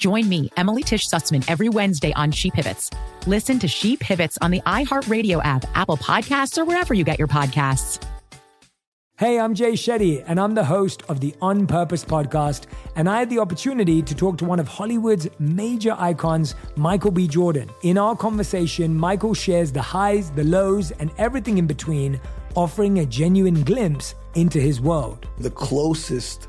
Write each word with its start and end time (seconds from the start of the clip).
Join 0.00 0.30
me, 0.30 0.50
Emily 0.56 0.82
Tish 0.82 1.06
Sussman, 1.06 1.44
every 1.46 1.68
Wednesday 1.68 2.14
on 2.14 2.32
She 2.32 2.50
Pivots. 2.50 2.88
Listen 3.26 3.58
to 3.58 3.68
She 3.68 3.98
Pivots 3.98 4.38
on 4.40 4.50
the 4.50 4.62
iHeartRadio 4.62 5.44
app, 5.44 5.66
Apple 5.74 5.98
Podcasts, 5.98 6.56
or 6.56 6.64
wherever 6.64 6.94
you 6.94 7.04
get 7.04 7.18
your 7.18 7.28
podcasts. 7.28 8.02
Hey, 9.18 9.38
I'm 9.38 9.52
Jay 9.52 9.72
Shetty, 9.72 10.24
and 10.26 10.40
I'm 10.40 10.54
the 10.54 10.64
host 10.64 11.02
of 11.10 11.20
the 11.20 11.34
On 11.42 11.66
Purpose 11.66 12.02
podcast. 12.02 12.64
And 12.96 13.10
I 13.10 13.18
had 13.18 13.28
the 13.28 13.40
opportunity 13.40 14.00
to 14.00 14.14
talk 14.14 14.38
to 14.38 14.46
one 14.46 14.58
of 14.58 14.66
Hollywood's 14.66 15.28
major 15.38 15.94
icons, 15.98 16.54
Michael 16.76 17.10
B. 17.10 17.28
Jordan. 17.28 17.68
In 17.82 17.98
our 17.98 18.16
conversation, 18.16 18.96
Michael 18.96 19.34
shares 19.34 19.70
the 19.70 19.82
highs, 19.82 20.30
the 20.30 20.44
lows, 20.44 20.92
and 20.92 21.10
everything 21.18 21.58
in 21.58 21.66
between, 21.66 22.18
offering 22.54 23.00
a 23.00 23.04
genuine 23.04 23.62
glimpse 23.64 24.14
into 24.34 24.58
his 24.58 24.80
world. 24.80 25.28
The 25.36 25.50
closest 25.50 26.48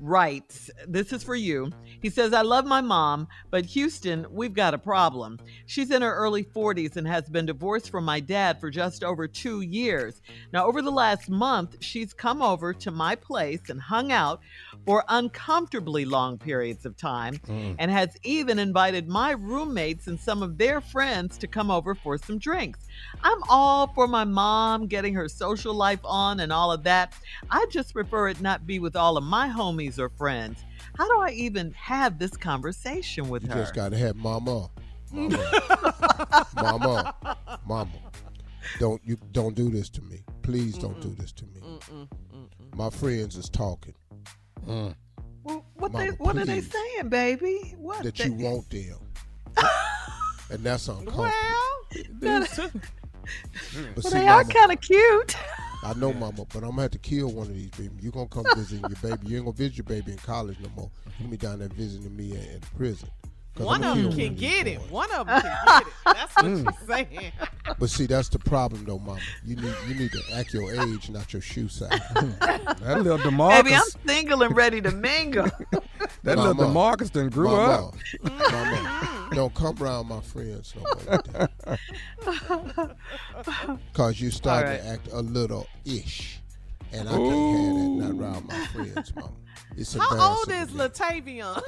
writes, 0.00 0.70
This 0.86 1.12
is 1.12 1.22
for 1.22 1.34
you. 1.34 1.70
He 2.00 2.08
says, 2.08 2.32
I 2.32 2.42
love 2.42 2.64
my 2.64 2.80
mom, 2.80 3.28
but 3.50 3.66
Houston, 3.66 4.26
we've 4.30 4.54
got 4.54 4.74
a 4.74 4.78
problem. 4.78 5.38
She's 5.66 5.90
in 5.90 6.02
her 6.02 6.14
early 6.14 6.44
40s 6.44 6.96
and 6.96 7.06
has 7.06 7.28
been 7.28 7.46
divorced 7.46 7.90
from 7.90 8.04
my 8.04 8.20
dad 8.20 8.58
for 8.58 8.70
just 8.70 9.04
over 9.04 9.28
two 9.28 9.60
years. 9.60 10.22
Now, 10.52 10.66
over 10.66 10.82
the 10.82 10.90
last 10.90 11.28
month, 11.28 11.76
she's 11.80 12.12
come 12.12 12.40
over 12.40 12.72
to 12.72 12.90
my 12.90 13.14
place 13.14 13.68
and 13.68 13.80
hung 13.80 14.12
out 14.12 14.40
for 14.86 15.04
uncomfortably 15.08 16.04
long 16.04 16.38
periods 16.38 16.86
of 16.86 16.96
time 16.96 17.36
mm. 17.46 17.76
and 17.78 17.90
has 17.90 18.16
even 18.22 18.58
invited 18.58 19.08
my 19.08 19.32
roommates 19.32 20.06
and 20.06 20.18
some 20.18 20.42
of 20.42 20.56
their 20.56 20.80
friends 20.80 21.36
to 21.38 21.46
come 21.46 21.70
over 21.70 21.94
for 21.94 22.16
some 22.16 22.38
drinks. 22.38 22.80
I'm 23.22 23.42
all 23.48 23.88
for 23.88 24.06
my 24.06 24.24
mom 24.24 24.86
getting 24.86 25.14
her 25.14 25.28
social 25.28 25.74
life 25.74 26.00
on 26.04 26.40
and 26.40 26.52
all 26.52 26.72
of 26.72 26.84
that. 26.84 27.14
I 27.50 27.66
just 27.70 27.92
prefer 27.92 28.28
it 28.28 28.40
not 28.40 28.66
be 28.66 28.78
with 28.78 28.96
all 28.96 29.16
of 29.16 29.24
my 29.24 29.48
homies 29.48 29.89
or 29.98 30.08
friends. 30.08 30.64
How 30.96 31.06
do 31.08 31.20
I 31.20 31.30
even 31.30 31.72
have 31.72 32.18
this 32.18 32.36
conversation 32.36 33.28
with 33.28 33.42
you 33.44 33.48
her? 33.50 33.56
You 33.56 33.62
just 33.62 33.74
got 33.74 33.90
to 33.92 33.98
have 33.98 34.16
mama. 34.16 34.70
Mama. 35.12 36.46
mama. 36.54 37.36
Mama. 37.66 37.90
Don't 38.78 39.00
you 39.04 39.16
don't 39.32 39.54
do 39.54 39.70
this 39.70 39.88
to 39.90 40.02
me. 40.02 40.22
Please 40.42 40.78
don't 40.78 40.98
Mm-mm. 40.98 41.02
do 41.02 41.14
this 41.14 41.32
to 41.32 41.44
me. 41.46 41.60
Mm-mm. 41.60 42.08
Mm-mm. 42.34 42.76
My 42.76 42.90
friends 42.90 43.36
is 43.36 43.48
talking. 43.48 43.94
Mm. 44.66 44.94
Well, 45.42 45.64
what 45.74 45.92
Mama, 45.92 46.04
they 46.04 46.10
what 46.12 46.36
are 46.36 46.44
they 46.44 46.60
saying, 46.60 47.08
baby? 47.08 47.74
What 47.78 48.02
that 48.02 48.16
they... 48.16 48.26
you 48.26 48.34
want 48.34 48.68
them. 48.70 48.98
and 50.50 50.62
that's 50.62 50.88
uncomfortable. 50.88 51.30
Well, 52.20 52.46
but 53.94 54.04
see, 54.04 54.10
they 54.10 54.28
are 54.28 54.44
kind 54.44 54.72
of 54.72 54.80
cute. 54.80 55.36
I 55.82 55.94
know, 55.94 56.12
Mama, 56.12 56.44
but 56.52 56.56
I'm 56.56 56.70
gonna 56.70 56.82
have 56.82 56.90
to 56.92 56.98
kill 56.98 57.32
one 57.32 57.46
of 57.46 57.54
these 57.54 57.70
people. 57.70 57.96
You're 58.00 58.12
gonna 58.12 58.28
come 58.28 58.44
visit 58.56 58.80
your 58.80 59.16
baby. 59.16 59.28
You 59.28 59.36
ain't 59.36 59.46
gonna 59.46 59.56
visit 59.56 59.78
your 59.78 59.84
baby 59.84 60.12
in 60.12 60.18
college 60.18 60.58
no 60.60 60.68
more. 60.76 60.90
You 61.18 61.24
gonna 61.24 61.30
be 61.30 61.36
down 61.36 61.58
there 61.60 61.68
visiting 61.68 62.14
me 62.14 62.32
in, 62.32 62.38
in 62.38 62.60
prison. 62.76 63.08
One 63.56 63.82
of 63.82 63.96
them 63.96 64.12
can 64.12 64.34
get 64.36 64.66
it. 64.66 64.78
One 64.90 65.10
of 65.12 65.26
them 65.26 65.40
can 65.40 65.58
get 65.66 65.82
it. 65.82 65.92
That's 66.04 66.36
what 66.36 66.44
mm. 66.44 66.76
she's 66.78 66.86
saying. 66.86 67.32
But 67.78 67.90
see, 67.90 68.06
that's 68.06 68.28
the 68.28 68.38
problem, 68.38 68.84
though, 68.84 68.98
Mama. 68.98 69.20
You 69.44 69.56
need 69.56 69.74
you 69.88 69.94
need 69.94 70.12
to 70.12 70.22
act 70.34 70.54
your 70.54 70.72
age, 70.72 71.10
not 71.10 71.32
your 71.32 71.42
shoe 71.42 71.68
size. 71.68 71.88
that 72.20 73.00
little 73.02 73.18
Demarcus. 73.18 73.64
Baby, 73.64 73.74
I'm 73.74 73.82
single 74.06 74.42
and 74.42 74.56
ready 74.56 74.80
to 74.80 74.90
mingle. 74.92 75.44
that 76.22 76.36
Mama, 76.36 76.52
little 76.52 76.72
Demarcus 76.72 77.10
done 77.10 77.28
grew 77.28 77.48
Mama, 77.48 77.88
up. 77.88 77.94
Mama, 78.52 79.19
don't 79.34 79.54
come 79.54 79.76
around 79.82 80.08
my 80.08 80.20
friends 80.20 80.74
no 80.76 80.82
more 80.82 81.22
like 82.78 82.90
Cause 83.92 84.20
you 84.20 84.30
start 84.30 84.66
right. 84.66 84.80
to 84.80 84.86
act 84.86 85.08
a 85.12 85.20
little 85.20 85.66
ish, 85.84 86.40
and 86.92 87.08
I 87.08 87.16
Ooh. 87.16 87.28
can't 87.28 87.66
have 87.66 87.76
that 87.76 88.14
not 88.14 88.24
around 88.24 88.48
my 88.48 88.66
friends, 88.66 89.14
Mama. 89.14 89.32
It's 89.76 89.94
How 89.94 90.36
old 90.36 90.50
is 90.50 90.68
Latavion? 90.70 91.62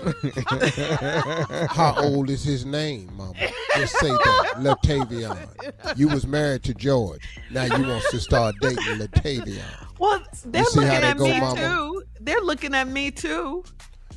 How 1.70 1.94
old 2.02 2.30
is 2.30 2.42
his 2.42 2.66
name, 2.66 3.10
Mama? 3.16 3.34
Just 3.76 3.96
say 3.98 4.08
that, 4.08 4.54
Latavion. 4.58 5.48
You 5.96 6.08
was 6.08 6.26
married 6.26 6.62
to 6.64 6.74
George. 6.74 7.22
Now 7.50 7.64
you 7.64 7.86
want 7.86 8.04
to 8.10 8.20
start 8.20 8.56
dating 8.60 8.98
Latavion. 8.98 9.62
Well, 9.98 10.22
they're 10.46 10.64
looking 10.74 10.88
at 10.88 11.16
go, 11.16 11.24
me 11.24 11.40
Mama? 11.40 11.60
too. 11.60 12.02
They're 12.20 12.40
looking 12.40 12.74
at 12.74 12.88
me 12.88 13.10
too. 13.10 13.64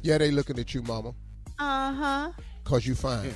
Yeah, 0.01 0.17
they 0.17 0.31
looking 0.31 0.59
at 0.59 0.73
you, 0.73 0.81
Mama. 0.81 1.13
Uh 1.59 1.93
huh. 1.93 2.31
Cause 2.65 2.85
you 2.85 2.95
fine. 2.95 3.33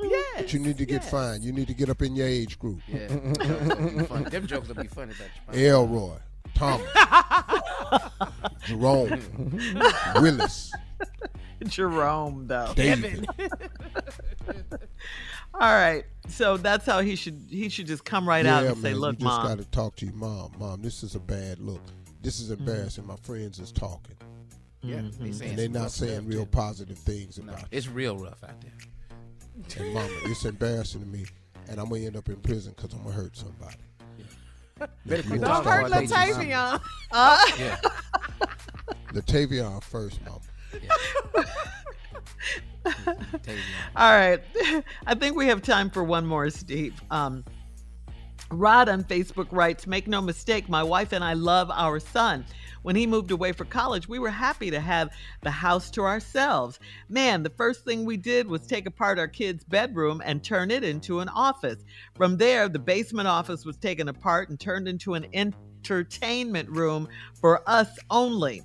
Yeah. 0.00 0.20
But 0.36 0.52
you 0.52 0.60
need 0.60 0.78
to 0.78 0.86
get 0.86 1.02
yes. 1.02 1.10
fine. 1.10 1.42
You 1.42 1.50
need 1.52 1.66
to 1.66 1.74
get 1.74 1.88
up 1.88 2.02
in 2.02 2.14
your 2.14 2.28
age 2.28 2.58
group. 2.58 2.80
Yeah. 2.86 3.06
Them 3.08 4.46
jokes 4.46 4.68
will 4.68 4.74
be 4.76 4.86
funny 4.86 5.12
about 5.12 5.56
you. 5.58 5.66
Elroy. 5.66 6.18
Thomas, 6.56 6.90
Jerome, 8.64 9.20
Willis. 10.16 10.72
Jerome, 11.64 12.46
though. 12.46 12.72
David. 12.74 13.26
All 15.54 15.60
right, 15.60 16.04
so 16.28 16.56
that's 16.56 16.86
how 16.86 17.00
he 17.00 17.14
should 17.14 17.46
he 17.50 17.68
should 17.68 17.86
just 17.86 18.04
come 18.04 18.26
right 18.28 18.44
yeah, 18.44 18.56
out 18.56 18.64
and 18.64 18.82
man, 18.82 18.82
say, 18.82 18.94
"Look, 18.94 19.20
you 19.20 19.26
just 19.26 19.42
got 19.42 19.58
to 19.58 19.64
talk 19.64 19.96
to 19.96 20.06
your 20.06 20.14
mom. 20.14 20.52
Mom, 20.58 20.80
this 20.82 21.02
is 21.02 21.14
a 21.14 21.20
bad 21.20 21.58
look. 21.58 21.82
This 22.22 22.40
is 22.40 22.50
embarrassing. 22.50 23.04
Mm-hmm. 23.04 23.12
My 23.12 23.18
friends 23.18 23.58
is 23.58 23.70
talking. 23.70 24.16
Yeah, 24.86 24.96
mm-hmm. 24.96 25.42
and 25.42 25.58
they're 25.58 25.68
not 25.68 25.90
saying 25.90 26.26
real 26.26 26.44
too. 26.44 26.50
positive 26.50 26.98
things 26.98 27.38
no, 27.38 27.52
about 27.52 27.64
it. 27.64 27.68
It's 27.72 27.88
real 27.88 28.16
rough 28.16 28.42
out 28.44 28.60
there. 28.60 28.72
And 29.84 29.94
mama, 29.94 30.08
it's 30.24 30.44
embarrassing 30.44 31.00
to 31.00 31.06
me, 31.06 31.26
and 31.68 31.80
I'm 31.80 31.88
gonna 31.88 32.02
end 32.02 32.16
up 32.16 32.28
in 32.28 32.36
prison 32.36 32.74
because 32.76 32.92
I'm 32.92 33.02
gonna 33.02 33.14
hurt 33.14 33.36
somebody. 33.36 33.76
Better 35.06 35.22
quit 35.22 35.40
Don't 35.40 35.64
hurt 35.64 35.90
Latavion. 35.90 36.80
Uh. 37.10 37.46
Yeah. 37.58 37.76
Latavion 39.12 39.82
first, 39.82 40.20
mama. 40.24 40.40
All 43.96 44.12
right. 44.12 44.40
I 45.06 45.14
think 45.14 45.36
we 45.36 45.46
have 45.46 45.62
time 45.62 45.90
for 45.90 46.04
one 46.04 46.26
more, 46.26 46.50
Steve. 46.50 47.00
Um, 47.10 47.44
Rod 48.50 48.88
on 48.88 49.02
Facebook 49.02 49.48
writes 49.50 49.86
Make 49.86 50.06
no 50.06 50.20
mistake, 50.20 50.68
my 50.68 50.82
wife 50.82 51.12
and 51.12 51.24
I 51.24 51.32
love 51.32 51.70
our 51.70 51.98
son. 51.98 52.44
When 52.82 52.94
he 52.94 53.06
moved 53.06 53.32
away 53.32 53.50
for 53.50 53.64
college, 53.64 54.08
we 54.08 54.20
were 54.20 54.30
happy 54.30 54.70
to 54.70 54.78
have 54.78 55.10
the 55.42 55.50
house 55.50 55.90
to 55.90 56.02
ourselves. 56.02 56.78
Man, 57.08 57.42
the 57.42 57.50
first 57.50 57.84
thing 57.84 58.04
we 58.04 58.16
did 58.16 58.46
was 58.46 58.64
take 58.64 58.86
apart 58.86 59.18
our 59.18 59.26
kid's 59.26 59.64
bedroom 59.64 60.22
and 60.24 60.44
turn 60.44 60.70
it 60.70 60.84
into 60.84 61.18
an 61.18 61.28
office. 61.28 61.84
From 62.14 62.36
there, 62.36 62.68
the 62.68 62.78
basement 62.78 63.26
office 63.26 63.64
was 63.64 63.76
taken 63.76 64.08
apart 64.08 64.50
and 64.50 64.60
turned 64.60 64.86
into 64.86 65.14
an 65.14 65.26
entertainment 65.32 66.68
room 66.70 67.08
for 67.34 67.68
us 67.68 67.98
only. 68.10 68.62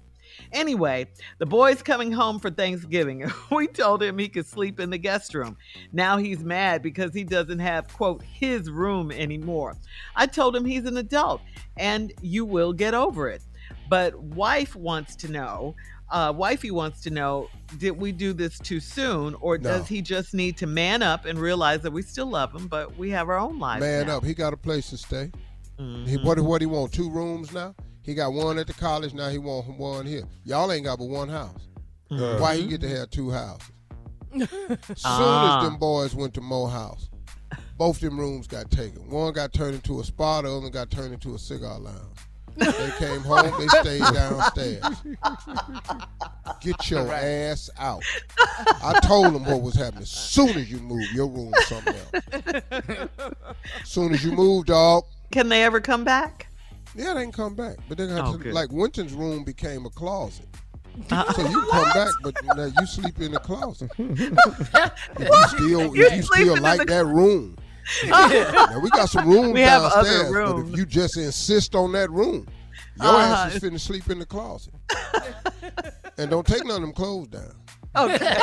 Anyway, 0.52 1.08
the 1.38 1.46
boy's 1.46 1.82
coming 1.82 2.12
home 2.12 2.40
for 2.40 2.50
Thanksgiving. 2.50 3.30
we 3.52 3.68
told 3.68 4.04
him 4.04 4.18
he 4.18 4.30
could 4.30 4.46
sleep 4.46 4.80
in 4.80 4.90
the 4.90 4.98
guest 4.98 5.34
room. 5.34 5.58
Now 5.92 6.18
he's 6.18 6.44
mad 6.44 6.82
because 6.82 7.14
he 7.14 7.24
doesn't 7.24 7.60
have, 7.60 7.88
quote, 7.94 8.22
his 8.22 8.70
room 8.70 9.12
anymore. 9.12 9.78
I 10.16 10.28
told 10.28 10.56
him 10.56 10.66
he's 10.66 10.86
an 10.86 10.98
adult 10.98 11.42
and 11.78 12.14
you 12.22 12.46
will 12.46 12.74
get 12.74 12.94
over 12.94 13.30
it. 13.30 13.42
But 13.90 14.18
wife 14.20 14.76
wants 14.76 15.16
to 15.18 15.32
know, 15.32 15.76
uh, 16.10 16.34
wifey 16.36 16.72
wants 16.72 17.02
to 17.02 17.10
know, 17.10 17.50
did 17.78 17.92
we 17.92 18.12
do 18.12 18.34
this 18.34 18.60
too 18.60 18.80
soon, 18.80 19.36
or 19.36 19.58
no. 19.58 19.70
does 19.70 19.88
he 19.88 20.02
just 20.02 20.34
need 20.34 20.58
to 20.58 20.68
man 20.68 21.02
up 21.02 21.26
and 21.26 21.40
realize 21.40 21.82
that 21.82 21.92
we 21.92 22.02
still 22.02 22.28
love 22.28 22.54
him, 22.54 22.68
but 22.68 22.98
we 22.98 23.10
have 23.12 23.30
our 23.30 23.38
own 23.38 23.60
lives? 23.60 23.82
Man 23.82 24.08
now? 24.08 24.18
up. 24.18 24.26
He 24.26 24.34
got 24.34 24.54
a 24.54 24.58
place 24.58 24.90
to 24.90 24.98
stay. 24.98 25.32
Mm-hmm. 25.80 26.06
He, 26.06 26.18
what 26.18 26.40
what 26.40 26.62
he 26.62 26.68
want? 26.68 26.92
Two 26.92 27.10
rooms 27.10 27.52
now. 27.54 27.74
He 28.04 28.16
got 28.16 28.34
one 28.34 28.58
at 28.58 28.68
the 28.68 28.74
college. 28.74 29.14
Now 29.14 29.30
he 29.30 29.38
want 29.38 29.68
one 29.78 30.06
here. 30.06 30.24
Y'all 30.44 30.72
ain't 30.72 30.86
got 30.86 31.00
but 31.00 31.08
one 31.08 31.30
house. 31.30 31.68
Mm-hmm. 32.12 32.42
Why 32.42 32.58
he 32.58 32.68
get 32.68 32.82
to 32.82 32.90
have 32.90 33.10
two 33.10 33.30
houses? 33.32 33.72
soon 34.34 34.48
ah. 35.06 35.60
as 35.60 35.70
them 35.70 35.78
boys 35.78 36.16
went 36.16 36.34
to 36.34 36.42
Morehouse, 36.42 37.10
both 37.78 38.00
them 38.00 38.20
rooms 38.20 38.48
got 38.48 38.72
taken. 38.72 39.10
One 39.10 39.34
got 39.34 39.54
turned 39.54 39.76
into 39.76 40.00
a 40.00 40.04
spa, 40.04 40.42
the 40.42 40.56
other 40.56 40.70
got 40.70 40.90
turned 40.90 41.14
into 41.14 41.36
a 41.36 41.40
cigar 41.40 41.80
lounge. 41.80 42.18
They 42.58 42.92
came 43.00 43.22
home, 43.22 43.52
they 43.60 43.68
stayed 43.68 44.02
downstairs. 44.14 44.84
Get 46.62 46.90
your 46.90 47.12
ass 47.12 47.70
out. 47.80 48.04
I 48.38 49.00
told 49.04 49.34
them 49.34 49.46
what 49.46 49.62
was 49.62 49.76
happening. 49.76 50.04
As 50.04 50.12
soon 50.12 50.50
as 50.50 50.70
you 50.72 50.80
move, 50.80 51.12
your 51.14 51.28
room 51.28 51.54
something 51.66 51.96
else. 51.96 52.24
As 52.72 53.10
soon 53.86 54.14
as 54.14 54.24
you 54.24 54.32
move, 54.32 54.66
dog. 54.66 55.06
Can 55.32 55.50
they 55.50 55.64
ever 55.64 55.80
come 55.80 56.04
back? 56.04 56.51
Yeah, 56.96 57.14
they 57.14 57.24
can 57.24 57.32
come 57.32 57.56
back. 57.56 57.78
But 57.88 57.98
they 57.98 58.08
got 58.08 58.36
oh, 58.36 58.38
to, 58.38 58.52
like 58.52 58.72
Winton's 58.72 59.14
room 59.14 59.44
became 59.44 59.86
a 59.86 59.90
closet. 59.90 60.48
Uh, 61.10 61.32
so 61.34 61.48
you 61.48 61.66
come 61.72 61.90
back, 61.94 62.12
but 62.22 62.36
now 62.56 62.66
you 62.66 62.86
sleep 62.86 63.20
in 63.20 63.32
the 63.32 63.40
closet. 63.40 63.92
if 63.98 64.20
you 65.20 65.48
still, 65.48 65.96
if 65.96 66.16
you 66.16 66.22
still 66.22 66.62
like 66.62 66.86
that 66.88 67.06
room, 67.06 67.58
now 68.06 68.80
we 68.80 68.90
got 68.90 69.10
some 69.10 69.28
rooms 69.28 69.54
we 69.54 69.62
downstairs, 69.62 70.32
but 70.32 70.60
if 70.60 70.78
you 70.78 70.86
just 70.86 71.18
insist 71.18 71.76
on 71.76 71.92
that 71.94 72.12
room, 72.12 72.48
your 72.98 73.08
uh-huh. 73.08 73.46
ass 73.48 73.56
is 73.56 73.64
finna 73.64 73.80
sleep 73.80 74.10
in 74.10 74.20
the 74.20 74.26
closet. 74.26 74.74
and 76.18 76.30
don't 76.30 76.46
take 76.46 76.66
none 76.66 76.76
of 76.78 76.82
them 76.82 76.94
clothes 76.94 77.28
down. 77.30 77.56
Okay. 77.96 78.38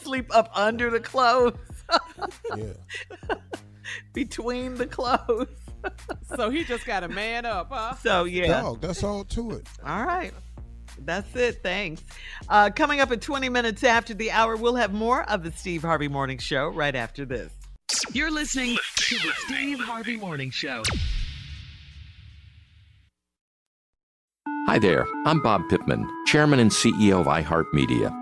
Sleep 0.00 0.34
up 0.34 0.50
under 0.54 0.90
the 0.90 1.00
clothes. 1.00 1.58
yeah. 2.56 2.72
Between 4.12 4.74
the 4.76 4.86
clothes. 4.86 5.48
so 6.36 6.50
he 6.50 6.64
just 6.64 6.86
got 6.86 7.02
a 7.02 7.08
man 7.08 7.44
up, 7.44 7.68
huh? 7.70 7.94
So 7.96 8.24
yeah. 8.24 8.60
Dog, 8.60 8.80
that's 8.80 9.02
all 9.02 9.24
to 9.24 9.52
it. 9.52 9.68
All 9.84 10.04
right. 10.04 10.32
That's 10.98 11.34
it. 11.34 11.62
Thanks. 11.62 12.02
Uh, 12.48 12.70
coming 12.70 13.00
up 13.00 13.10
at 13.10 13.20
20 13.20 13.48
minutes 13.48 13.82
after 13.82 14.14
the 14.14 14.30
hour, 14.30 14.56
we'll 14.56 14.76
have 14.76 14.92
more 14.92 15.28
of 15.28 15.42
the 15.42 15.50
Steve 15.52 15.82
Harvey 15.82 16.08
Morning 16.08 16.38
Show 16.38 16.68
right 16.68 16.94
after 16.94 17.24
this. 17.24 17.52
You're 18.12 18.30
listening 18.30 18.76
to 18.96 19.14
the 19.16 19.32
Steve 19.46 19.80
Harvey 19.80 20.16
Morning 20.16 20.50
Show. 20.50 20.82
Hi 24.68 24.78
there. 24.78 25.06
I'm 25.26 25.42
Bob 25.42 25.62
Pittman, 25.68 26.08
Chairman 26.26 26.58
and 26.60 26.70
CEO 26.70 27.20
of 27.20 27.26
iHeartMedia. 27.26 28.21